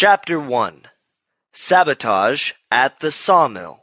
[0.00, 0.82] Chapter 1
[1.52, 3.80] Sabotage at the Sawmill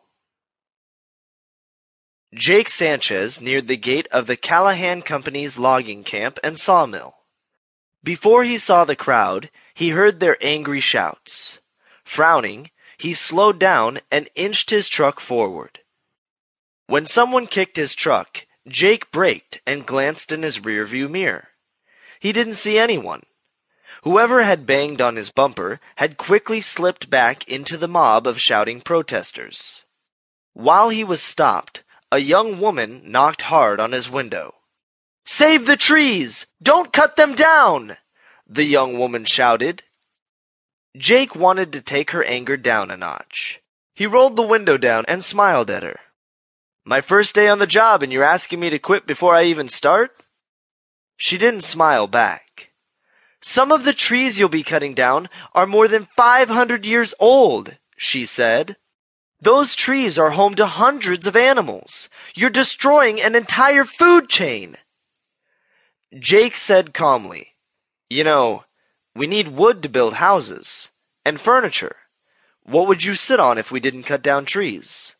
[2.33, 7.15] Jake Sanchez neared the gate of the Callahan Company's logging camp and sawmill.
[8.01, 11.59] Before he saw the crowd, he heard their angry shouts.
[12.05, 15.81] Frowning, he slowed down and inched his truck forward.
[16.87, 21.49] When someone kicked his truck, Jake braked and glanced in his rearview mirror.
[22.21, 23.23] He didn't see anyone.
[24.03, 28.81] Whoever had banged on his bumper had quickly slipped back into the mob of shouting
[28.81, 29.85] protesters.
[30.53, 34.55] While he was stopped, a young woman knocked hard on his window.
[35.25, 36.45] Save the trees!
[36.61, 37.97] Don't cut them down!
[38.47, 39.83] The young woman shouted.
[40.95, 43.59] Jake wanted to take her anger down a notch.
[43.95, 45.99] He rolled the window down and smiled at her.
[46.85, 49.67] My first day on the job and you're asking me to quit before I even
[49.67, 50.15] start?
[51.17, 52.44] She didn't smile back.
[53.47, 58.25] Some of the trees you'll be cutting down are more than 500 years old, she
[58.25, 58.75] said.
[59.39, 62.09] Those trees are home to hundreds of animals.
[62.35, 64.77] You're destroying an entire food chain.
[66.17, 67.53] Jake said calmly,
[68.09, 68.63] You know,
[69.15, 70.89] we need wood to build houses
[71.23, 71.97] and furniture.
[72.63, 75.17] What would you sit on if we didn't cut down trees?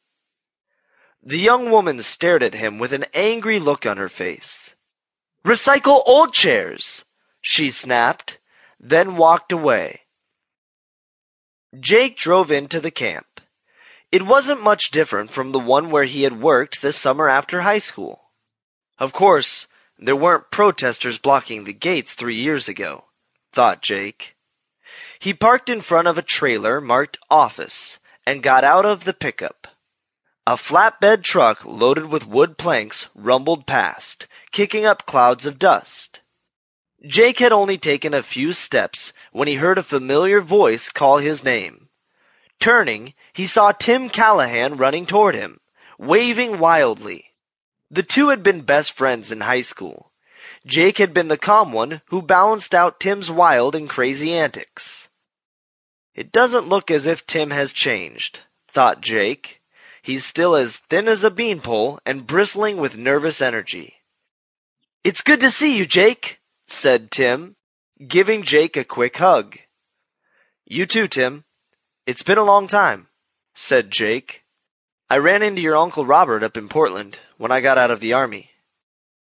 [1.22, 4.73] The young woman stared at him with an angry look on her face.
[5.45, 7.05] Recycle old chairs,
[7.48, 8.40] she snapped,
[8.80, 10.02] then walked away.
[11.80, 13.40] Jake drove into the camp.
[14.12, 17.78] It wasn't much different from the one where he had worked the summer after high
[17.78, 18.32] school.
[18.98, 19.68] Of course,
[20.00, 23.06] there weren't protesters blocking the gates three years ago,
[23.54, 24.36] thought Jake.
[25.20, 29.68] He parked in front of a trailer marked office and got out of the pickup.
[30.48, 36.22] A flatbed truck loaded with wood planks rumbled past, kicking up clouds of dust.
[37.06, 41.44] Jake had only taken a few steps when he heard a familiar voice call his
[41.44, 41.89] name.
[42.59, 45.59] Turning, he saw Tim Callahan running toward him,
[46.00, 47.33] waving wildly.
[47.92, 50.11] The two had been best friends in high school.
[50.66, 55.10] Jake had been the calm one who balanced out Tim's wild and crazy antics.
[56.16, 59.61] It doesn't look as if Tim has changed, thought Jake.
[60.02, 63.95] He's still as thin as a beanpole and bristling with nervous energy.
[65.04, 67.55] It's good to see you, Jake, said Tim,
[68.08, 69.58] giving Jake a quick hug.
[70.65, 71.43] You too, Tim.
[72.05, 73.08] It's been a long time
[73.55, 74.43] said Jake.
[75.09, 78.14] I ran into your Uncle Robert up in Portland when I got out of the
[78.14, 78.52] army.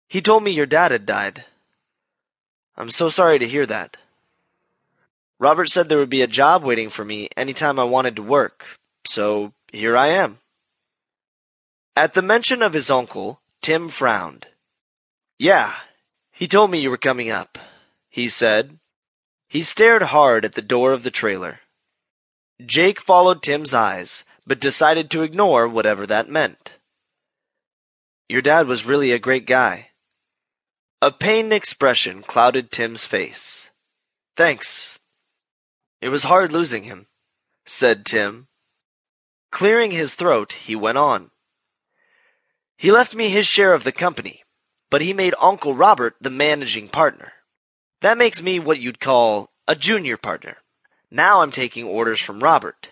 [0.09, 1.45] He told me your dad had died.
[2.77, 3.97] I'm so sorry to hear that.
[5.39, 8.23] Robert said there would be a job waiting for me any time I wanted to
[8.23, 8.65] work,
[9.07, 10.39] so here I am.
[11.95, 14.47] At the mention of his uncle, Tim frowned.
[15.39, 15.75] Yeah,
[16.37, 17.59] he told me you were coming up,
[18.11, 18.79] he said.
[19.49, 21.61] He stared hard at the door of the trailer.
[22.65, 26.75] Jake followed Tim's eyes, but decided to ignore whatever that meant.
[28.29, 29.93] Your dad was really a great guy.
[31.01, 33.71] A pained expression clouded Tim's face.
[34.37, 34.99] Thanks.
[36.03, 37.07] It was hard losing him,
[37.65, 38.49] said Tim.
[39.51, 41.31] Clearing his throat, he went on.
[42.77, 44.45] He left me his share of the company,
[44.91, 47.33] but he made Uncle Robert the managing partner.
[48.01, 50.59] That makes me what you'd call a junior partner.
[51.11, 52.91] Now I'm taking orders from Robert.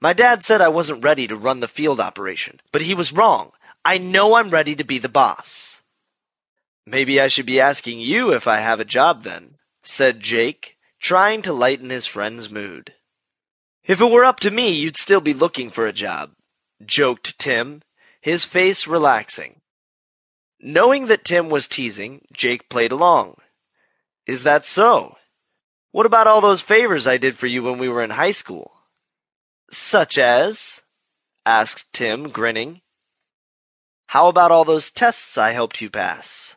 [0.00, 3.52] My dad said I wasn't ready to run the field operation, but he was wrong.
[3.84, 5.80] I know I'm ready to be the boss.
[6.86, 11.42] Maybe I should be asking you if I have a job then, said Jake, trying
[11.42, 12.94] to lighten his friend's mood.
[13.84, 16.32] If it were up to me, you'd still be looking for a job,
[16.84, 17.82] joked Tim,
[18.20, 19.60] his face relaxing.
[20.66, 23.36] Knowing that Tim was teasing, Jake played along.
[24.26, 25.18] Is that so?
[25.92, 28.72] What about all those favors I did for you when we were in high school?
[29.70, 30.82] Such as?
[31.44, 32.80] asked Tim, grinning.
[34.06, 36.56] How about all those tests I helped you pass?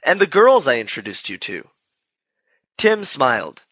[0.00, 1.66] And the girls I introduced you to?
[2.78, 3.64] Tim smiled.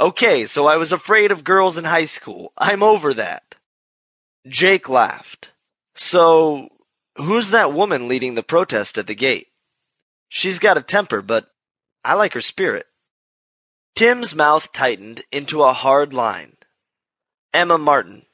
[0.00, 2.52] Okay, so I was afraid of girls in high school.
[2.58, 3.54] I'm over that.
[4.48, 5.52] Jake laughed.
[5.94, 6.70] So,
[7.16, 9.48] who's that woman leading the protest at the gate?
[10.28, 11.48] She's got a temper, but
[12.04, 12.86] I like her spirit.
[13.94, 16.56] Tim's mouth tightened into a hard line.
[17.54, 18.26] Emma Martin.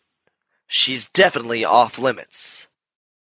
[0.66, 2.66] She's definitely off limits.